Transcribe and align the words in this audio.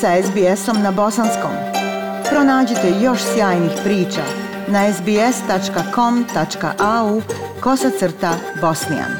sa 0.00 0.22
SBS-om 0.22 0.82
na 0.82 0.92
bosanskom. 0.92 1.50
Pronađite 2.30 2.92
još 3.02 3.20
sjajnih 3.34 3.70
priča 3.84 4.22
na 4.68 4.92
sbs.com.au 4.92 5.22
kosacrta 7.60 8.34
bosnijan. 8.60 9.10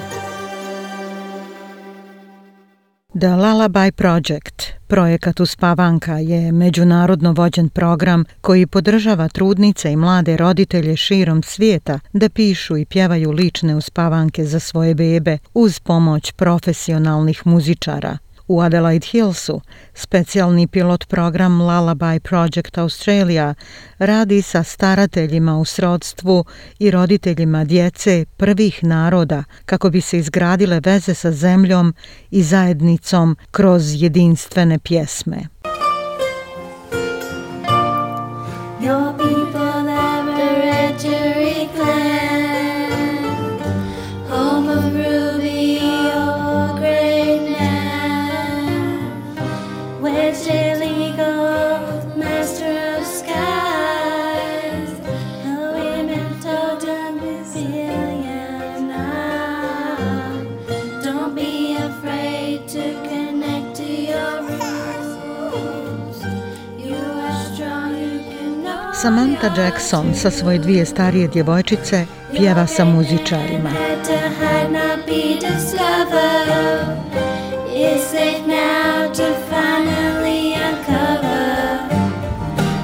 The 3.20 3.28
Lullaby 3.28 3.90
Project, 3.90 4.62
projekat 4.86 5.40
Uspavanka, 5.40 6.18
je 6.18 6.52
međunarodno 6.52 7.32
vođen 7.32 7.68
program 7.68 8.24
koji 8.40 8.66
podržava 8.66 9.28
trudnice 9.28 9.92
i 9.92 9.96
mlade 9.96 10.36
roditelje 10.36 10.96
širom 10.96 11.42
svijeta 11.42 11.98
da 12.12 12.28
pišu 12.28 12.76
i 12.76 12.84
pjevaju 12.84 13.30
lične 13.30 13.76
uspavanke 13.76 14.44
za 14.44 14.60
svoje 14.60 14.94
bebe 14.94 15.38
uz 15.54 15.80
pomoć 15.80 16.32
profesionalnih 16.32 17.46
muzičara– 17.46 18.18
U 18.48 18.60
Adelaide 18.60 19.06
Hillsu 19.06 19.60
specijalni 19.94 20.66
pilot 20.66 21.08
program 21.08 21.62
Lullaby 21.62 22.20
Project 22.20 22.78
Australia 22.78 23.54
radi 23.98 24.42
sa 24.42 24.62
starateljima 24.62 25.58
u 25.58 25.64
srodstvu 25.64 26.44
i 26.78 26.90
roditeljima 26.90 27.64
djece 27.64 28.24
prvih 28.36 28.84
naroda 28.84 29.44
kako 29.64 29.90
bi 29.90 30.00
se 30.00 30.18
izgradile 30.18 30.80
veze 30.84 31.14
sa 31.14 31.32
zemljom 31.32 31.94
i 32.30 32.42
zajednicom 32.42 33.36
kroz 33.50 34.02
jedinstvene 34.02 34.78
pjesme. 34.78 35.55
Samantha 69.02 69.50
Jackson 69.56 70.14
sa 70.14 70.30
svoje 70.30 70.58
dvije 70.58 70.86
starije 70.86 71.28
djevojčice 71.28 72.06
pjeva 72.36 72.66
sa 72.66 72.84
muzičarima. 72.84 73.70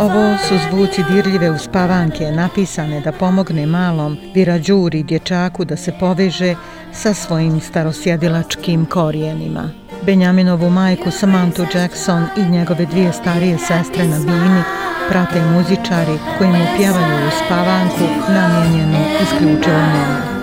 Ovo 0.00 0.36
su 0.48 0.55
zvuci 0.70 1.02
dirljive 1.10 1.50
uspavanke 1.50 2.24
napisane 2.24 3.00
da 3.00 3.12
pomogne 3.12 3.66
malom 3.66 4.18
Virađuri 4.34 5.02
dječaku 5.02 5.64
da 5.64 5.77
se 5.77 5.92
poveže 6.00 6.55
sa 6.92 7.14
svojim 7.14 7.60
starosjedilačkim 7.60 8.86
korijenima. 8.86 9.70
Benjaminovu 10.02 10.70
majku 10.70 11.10
Samantha 11.10 11.66
Jackson 11.74 12.27
i 12.36 12.50
njegove 12.50 12.86
dvije 12.86 13.12
starije 13.12 13.58
sestre 13.58 14.05
na 14.05 14.18
bini 14.18 14.62
prate 15.08 15.41
muzičari 15.41 16.19
koji 16.39 16.50
mu 16.50 16.64
pjevaju 16.77 17.28
u 17.28 17.31
spavanku 17.45 18.05
namjenjenu 18.28 18.98
isključivo 19.22 19.81
njemu. 19.95 20.42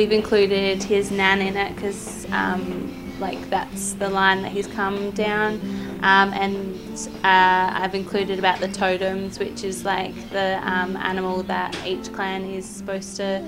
We've 0.00 0.12
included 0.12 0.82
his 0.82 1.10
nan 1.10 1.42
in 1.42 1.58
it 1.58 1.74
because 1.74 2.24
um, 2.32 2.90
like 3.20 3.38
that's 3.50 3.92
the 3.94 4.08
line 4.08 4.40
that 4.40 4.50
he's 4.50 4.66
come 4.66 5.10
down 5.10 5.60
um, 6.02 6.32
and 6.32 6.56
uh, 7.24 7.82
I've 7.82 7.94
included 7.94 8.38
about 8.38 8.58
the 8.60 8.68
totems 8.68 9.38
which 9.38 9.64
is 9.64 9.84
like 9.84 10.14
the 10.30 10.58
um, 10.64 10.96
animal 10.96 11.42
that 11.42 11.76
each 11.86 12.12
clan 12.12 12.44
is 12.44 12.64
supposed 12.78 13.16
to 13.16 13.40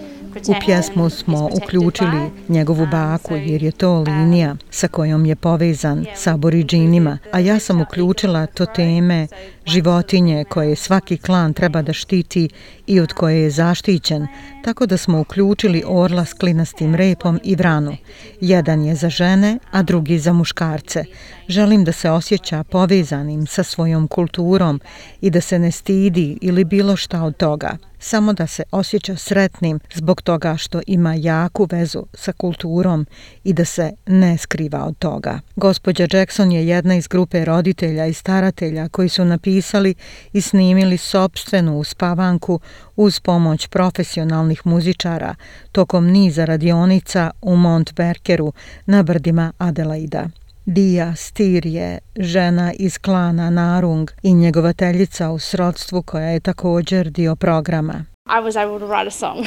U 0.49 0.55
pjesmu 0.67 1.11
smo 1.11 1.49
uključili 1.53 2.31
njegovu 2.49 2.87
baku 2.87 3.37
jer 3.37 3.63
je 3.63 3.73
to 3.73 3.99
linija 4.01 4.57
sa 4.71 4.89
kojom 4.89 5.27
je 5.27 5.37
povezan 5.37 6.07
sa 6.17 6.35
aboriđinima, 6.35 7.19
a 7.33 7.39
ja 7.39 7.59
sam 7.59 7.81
uključila 7.81 8.47
to 8.47 8.67
teme 8.67 9.27
životinje 9.67 10.45
koje 10.45 10.77
svaki 10.77 11.17
klan 11.17 11.53
treba 11.53 11.83
da 11.83 11.93
štiti 11.93 12.49
i 12.87 13.01
od 13.01 13.13
koje 13.13 13.43
je 13.43 13.51
zaštićen, 13.51 14.27
tako 14.65 14.87
da 14.87 14.97
smo 14.97 15.21
uključili 15.21 15.83
orla 15.87 16.25
s 16.25 16.33
klinastim 16.33 16.95
repom 16.95 17.41
i 17.45 17.55
vranu. 17.57 17.97
Jedan 18.41 18.85
je 18.85 18.95
za 18.95 19.09
žene, 19.09 19.59
a 19.71 19.83
drugi 19.83 20.19
za 20.19 20.33
muškarce. 20.33 21.05
Želim 21.49 21.85
da 21.85 21.93
se 21.93 22.11
osjeća 22.11 22.42
povezanim 22.71 23.47
sa 23.47 23.63
svojom 23.63 24.09
kulturom 24.09 24.81
i 25.21 25.31
da 25.31 25.41
se 25.41 25.59
ne 25.59 25.71
stidi 25.71 26.39
ili 26.41 26.65
bilo 26.65 26.97
šta 26.97 27.23
od 27.23 27.37
toga 27.37 27.77
samo 28.03 28.33
da 28.33 28.47
se 28.47 28.63
osjeća 28.71 29.17
sretnim 29.17 29.81
zbog 29.95 30.23
toga 30.23 30.57
što 30.57 30.81
ima 30.87 31.15
jaku 31.15 31.69
vezu 31.71 32.07
sa 32.15 32.33
kulturom 32.33 33.07
i 33.45 33.53
da 33.53 33.65
se 33.65 33.93
ne 34.07 34.39
skriva 34.39 34.85
od 34.85 34.99
toga. 34.99 35.41
Gospođa 35.57 36.07
Jackson 36.13 36.53
je 36.53 36.67
jedna 36.67 36.95
iz 36.95 37.09
grupe 37.09 37.45
roditelja 37.45 38.07
i 38.07 38.13
staratelja 38.13 38.89
koji 38.89 39.09
su 39.09 39.25
napisali 39.25 39.95
i 40.33 40.41
snimili 40.41 40.97
sobstvenu 40.97 41.79
uspavanku 41.79 42.61
uz 42.97 43.21
pomoć 43.21 43.67
profesionalnih 43.67 44.67
muzičara 44.67 45.35
tokom 45.73 46.07
niza 46.07 46.45
radionica 46.45 47.31
u 47.43 47.57
Montberkeru 47.57 48.53
na 48.87 49.03
brdima 49.03 49.53
Adelaida. 49.59 50.29
Dija 50.67 51.15
Stir 51.17 51.67
je 51.67 51.99
žena 52.17 52.73
iz 52.79 52.99
klana 52.99 53.51
Narung 53.51 54.11
i 54.23 54.35
njegovateljica 54.35 55.31
u 55.31 55.39
srodstvu 55.39 56.03
koja 56.03 56.27
je 56.27 56.41
također 56.41 57.11
dio 57.11 57.37
programa. 57.37 58.05
I 58.27 58.43
was 58.45 58.65
able 58.65 58.79
to 58.79 58.87
write 58.87 59.07
a 59.07 59.11
song. 59.11 59.47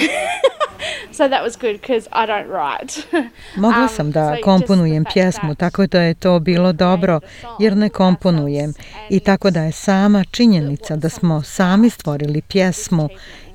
so 1.17 1.27
that 1.27 1.43
was 1.43 1.55
good 1.61 1.81
because 1.81 2.09
I 2.11 2.27
don't 2.27 2.47
write. 2.47 3.01
Mogla 3.55 3.81
um, 3.81 3.89
sam 3.89 4.11
da 4.11 4.37
komponujem 4.43 5.05
pjesmu, 5.13 5.55
tako 5.55 5.87
da 5.87 6.01
je 6.01 6.13
to 6.13 6.39
bilo 6.39 6.73
dobro 6.73 7.19
jer 7.59 7.77
ne 7.77 7.89
komponujem. 7.89 8.73
I 9.09 9.19
tako 9.19 9.51
da 9.51 9.61
je 9.61 9.71
sama 9.71 10.23
činjenica 10.31 10.95
da 10.95 11.09
smo 11.09 11.41
sami 11.41 11.89
stvorili 11.89 12.41
pjesmu 12.41 13.09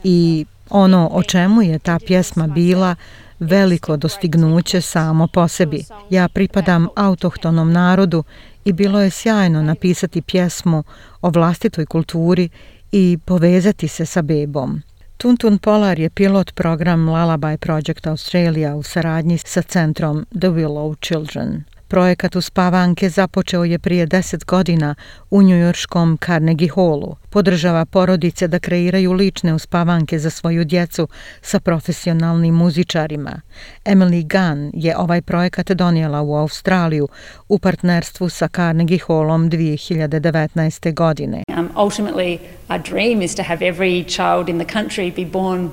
i 0.04 0.46
ono 0.70 1.08
o 1.12 1.22
čemu 1.22 1.62
je 1.62 1.78
ta 1.78 1.98
pjesma 2.06 2.46
bila 2.46 2.96
veliko 3.40 3.96
dostignuće 3.96 4.80
samo 4.80 5.26
po 5.26 5.48
sebi. 5.48 5.84
Ja 6.10 6.28
pripadam 6.28 6.88
autohtonom 6.96 7.72
narodu 7.72 8.24
i 8.64 8.72
bilo 8.72 9.00
je 9.00 9.10
sjajno 9.10 9.62
napisati 9.62 10.22
pjesmu 10.22 10.84
o 11.22 11.30
vlastitoj 11.30 11.86
kulturi 11.86 12.48
i 12.92 13.18
povezati 13.24 13.88
se 13.88 14.06
sa 14.06 14.22
bebom. 14.22 14.82
Tuntun 15.16 15.58
Polar 15.58 15.98
je 15.98 16.10
pilot 16.10 16.54
program 16.54 17.08
Lullaby 17.08 17.56
Project 17.56 18.06
Australia 18.06 18.74
u 18.74 18.82
saradnji 18.82 19.38
sa 19.38 19.62
centrom 19.62 20.26
The 20.40 20.48
Willow 20.48 20.96
Children. 21.00 21.64
Projekat 21.90 22.36
Uspavanke 22.36 23.08
započeo 23.08 23.64
je 23.64 23.78
prije 23.78 24.06
deset 24.06 24.44
godina 24.44 24.94
u 25.30 25.42
njujorškom 25.42 26.18
Carnegie 26.26 26.70
Hallu. 26.74 27.16
Podržava 27.30 27.84
porodice 27.84 28.48
da 28.48 28.58
kreiraju 28.58 29.12
lične 29.12 29.54
uspavanke 29.54 30.18
za 30.18 30.30
svoju 30.30 30.64
djecu 30.64 31.08
sa 31.42 31.60
profesionalnim 31.60 32.54
muzičarima. 32.54 33.40
Emily 33.84 34.22
Gunn 34.28 34.70
je 34.74 34.96
ovaj 34.96 35.22
projekat 35.22 35.70
donijela 35.70 36.22
u 36.22 36.34
Australiju 36.34 37.08
u 37.48 37.58
partnerstvu 37.58 38.28
sa 38.28 38.48
Carnegie 38.48 38.98
Hallom 39.06 39.50
2019. 39.50 40.94
godine. 40.94 41.42
Um, 41.58 41.70
ultimately, 41.76 42.38
our 42.68 42.82
dream 42.90 43.22
is 43.22 43.34
to 43.34 43.42
have 43.42 43.66
every 43.66 44.04
child 44.04 44.48
in 44.48 44.64
the 44.64 44.78
country 44.78 45.16
be 45.16 45.30
born 45.38 45.70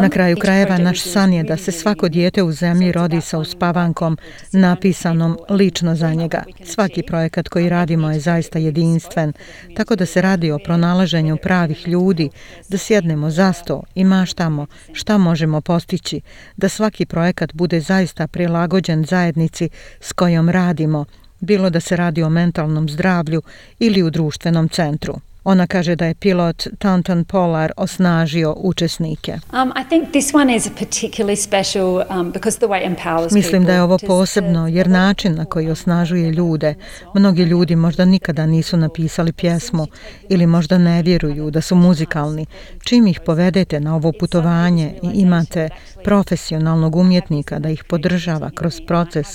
Na 0.00 0.08
kraju 0.08 0.36
krajeva 0.36 0.78
naš 0.78 1.02
san 1.02 1.32
je 1.32 1.42
da 1.42 1.56
se 1.56 1.72
svako 1.72 2.08
dijete 2.08 2.42
u 2.42 2.52
zemlji 2.52 2.92
rodi 2.92 3.20
sa 3.20 3.38
uspavankom 3.38 4.18
napisanom 4.52 5.38
lično 5.48 5.94
za 5.94 6.14
njega. 6.14 6.42
Svaki 6.64 7.02
projekat 7.02 7.48
koji 7.48 7.68
radimo 7.68 8.10
je 8.10 8.20
zaista 8.20 8.58
jedinstven, 8.58 9.32
tako 9.76 9.96
da 9.96 10.06
se 10.06 10.22
radi 10.22 10.50
o 10.50 10.58
pronalaženju 10.64 11.36
pravih 11.42 11.88
ljudi, 11.88 12.30
da 12.68 12.78
sjednemo 12.78 13.30
za 13.30 13.52
sto 13.52 13.82
i 13.94 14.04
maštamo 14.04 14.66
šta 14.92 15.18
možemo 15.18 15.60
postići, 15.60 16.20
da 16.56 16.68
svaki 16.68 17.06
projekat 17.06 17.54
bude 17.54 17.80
zaista 17.80 18.26
prilagođen 18.26 19.04
zajednici 19.04 19.68
s 20.00 20.12
kojom 20.12 20.48
radimo, 20.48 21.04
bilo 21.40 21.70
da 21.70 21.80
se 21.80 21.96
radi 21.96 22.22
o 22.22 22.28
mentalnom 22.28 22.88
zdravlju 22.88 23.42
ili 23.78 24.02
u 24.02 24.10
društvenom 24.10 24.68
centru. 24.68 25.14
Ona 25.44 25.66
kaže 25.66 25.96
da 25.96 26.06
je 26.06 26.14
pilot 26.14 26.66
Taunton 26.78 27.24
Polar 27.24 27.72
osnažio 27.76 28.54
učesnike. 28.56 29.38
Mislim 33.32 33.64
da 33.64 33.72
je 33.72 33.82
ovo 33.82 33.98
posebno 34.06 34.68
jer 34.68 34.88
način 34.88 35.34
na 35.34 35.44
koji 35.44 35.70
osnažuje 35.70 36.30
ljude. 36.30 36.74
Mnogi 37.14 37.42
ljudi 37.42 37.76
možda 37.76 38.04
nikada 38.04 38.46
nisu 38.46 38.76
napisali 38.76 39.32
pjesmu 39.32 39.86
ili 40.28 40.46
možda 40.46 40.78
ne 40.78 41.02
vjeruju 41.02 41.50
da 41.50 41.60
su 41.60 41.74
muzikalni. 41.74 42.46
Čim 42.82 43.06
ih 43.06 43.20
povedete 43.26 43.80
na 43.80 43.96
ovo 43.96 44.12
putovanje 44.20 44.94
i 45.02 45.20
imate 45.20 45.68
profesionalnog 46.04 46.96
umjetnika 46.96 47.58
da 47.58 47.68
ih 47.68 47.84
podržava 47.84 48.50
kroz 48.54 48.80
proces, 48.86 49.26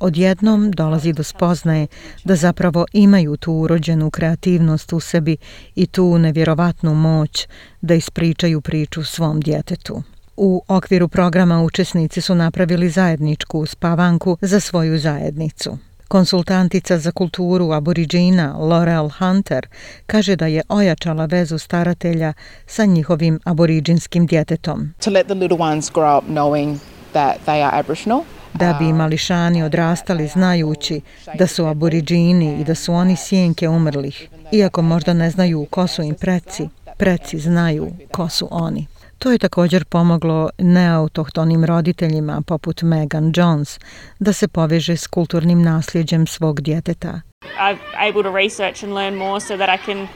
odjednom 0.00 0.70
dolazi 0.70 1.12
do 1.12 1.22
spoznaje 1.22 1.86
da 2.24 2.36
zapravo 2.36 2.86
imaju 2.92 3.36
tu 3.36 3.52
urođenu 3.52 4.10
kreativnost 4.10 4.92
u 4.92 5.00
sebi 5.00 5.36
i 5.74 5.86
tu 5.86 6.18
nevjerovatnu 6.18 6.94
moć 6.94 7.46
da 7.80 7.94
ispričaju 7.94 8.60
priču 8.60 9.04
svom 9.04 9.40
djetetu. 9.40 10.02
U 10.36 10.62
okviru 10.68 11.08
programa 11.08 11.62
učesnici 11.62 12.20
su 12.20 12.34
napravili 12.34 12.90
zajedničku 12.90 13.66
spavanku 13.66 14.36
za 14.40 14.60
svoju 14.60 14.98
zajednicu. 14.98 15.78
Konsultantica 16.08 16.98
za 16.98 17.12
kulturu 17.12 17.70
aboriđina 17.72 18.56
Laurel 18.56 19.08
Hunter 19.18 19.66
kaže 20.06 20.36
da 20.36 20.46
je 20.46 20.62
ojačala 20.68 21.24
vezu 21.26 21.58
staratelja 21.58 22.32
sa 22.66 22.84
njihovim 22.84 23.40
aboriđinskim 23.44 24.26
djetetom. 24.26 24.94
To 25.04 25.10
let 25.10 25.26
the 25.26 25.34
little 25.34 25.58
ones 25.60 25.92
grow 25.92 26.18
up 26.18 26.24
knowing 26.28 26.78
that 27.12 27.36
they 27.46 27.64
are 27.64 27.78
aboriginal 27.80 28.22
da 28.54 28.76
bi 28.80 28.92
mališani 28.92 29.62
odrastali 29.62 30.28
znajući 30.28 31.00
da 31.38 31.46
su 31.46 31.66
aboriđini 31.66 32.60
i 32.60 32.64
da 32.64 32.74
su 32.74 32.94
oni 32.94 33.16
sjenke 33.16 33.68
umrlih, 33.68 34.28
iako 34.52 34.82
možda 34.82 35.12
ne 35.12 35.30
znaju 35.30 35.66
ko 35.70 35.86
su 35.86 36.02
im 36.02 36.14
preci, 36.14 36.68
preci 36.96 37.38
znaju 37.38 37.90
ko 38.12 38.28
su 38.28 38.48
oni. 38.50 38.86
To 39.22 39.32
je 39.32 39.38
također 39.38 39.84
pomoglo 39.84 40.50
neautohtonim 40.58 41.64
roditeljima 41.64 42.42
poput 42.46 42.82
Megan 42.82 43.32
Jones 43.36 43.78
da 44.18 44.32
se 44.32 44.48
poveže 44.48 44.96
s 44.96 45.06
kulturnim 45.06 45.62
nasljeđem 45.62 46.26
svog 46.26 46.60
djeteta. 46.60 47.20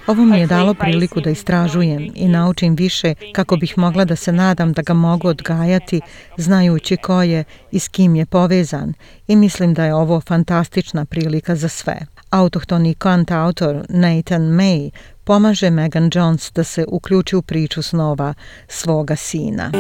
Ovo 0.07 0.25
mi 0.25 0.41
je 0.41 0.47
dalo 0.47 0.75
priliku 0.75 1.21
da 1.21 1.31
istražujem 1.31 2.13
i 2.15 2.29
naučim 2.29 2.75
više 2.75 3.15
kako 3.33 3.57
bih 3.57 3.79
mogla 3.79 4.05
da 4.05 4.17
se 4.17 4.33
nadam 4.33 4.73
da 4.73 4.83
ga 4.83 4.95
mogu 4.95 5.29
odgajati 5.29 6.01
znajući 6.37 6.97
ko 6.97 7.23
je 7.23 7.45
i 7.71 7.79
s 7.79 7.89
kim 7.89 8.17
je 8.17 8.27
povezan 8.27 8.93
i 9.27 9.37
mislim 9.37 9.75
da 9.75 9.85
je 9.85 9.95
ovo 9.95 10.21
fantastična 10.21 11.05
prilika 11.05 11.57
za 11.57 11.69
sve. 11.69 11.97
Autohtoni 12.31 12.95
kant 12.95 13.31
autor 13.31 13.87
Nathan 13.89 14.43
May 14.43 14.91
pomaže 15.27 15.71
Megan 15.71 16.11
Jones 16.15 16.53
da 16.53 16.65
se 16.65 16.85
uključi 16.89 17.37
u 17.37 17.43
priču 17.43 17.83
snova 17.83 18.35
svoga 18.69 19.17
sina. 19.17 19.71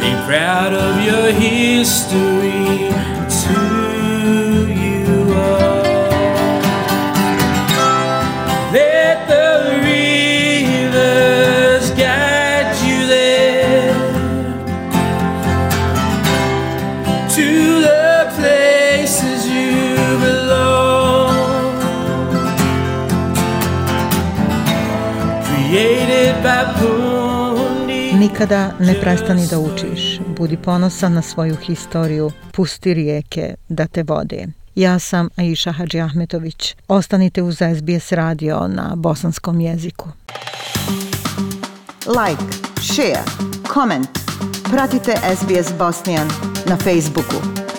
Be 0.00 0.12
proud 0.26 0.72
of 0.72 0.96
your 1.06 1.32
history 1.40 2.59
Nikada 28.18 28.72
ne 28.80 29.00
prestani 29.00 29.46
da 29.50 29.58
učiš. 29.58 30.18
Budi 30.38 30.56
ponosan 30.56 31.12
na 31.12 31.22
svoju 31.22 31.56
historiju. 31.56 32.30
Pusti 32.52 32.94
rijeke 32.94 33.54
da 33.68 33.86
te 33.86 34.02
vode. 34.02 34.46
Ja 34.74 34.98
sam 34.98 35.28
Aisha 35.36 35.72
Hadži 35.72 36.00
Ahmetović. 36.00 36.76
Ostanite 36.88 37.42
uz 37.42 37.56
SBS 37.56 38.12
radio 38.12 38.68
na 38.68 38.92
bosanskom 38.96 39.60
jeziku. 39.60 40.08
Like, 42.06 42.42
share, 42.82 43.22
comment. 43.74 44.08
Pratite 44.70 45.16
SBS 45.36 45.72
Bosnian 45.78 46.28
na 46.66 46.76
Facebooku. 46.76 47.69